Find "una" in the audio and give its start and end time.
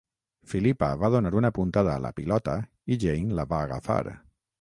1.41-1.51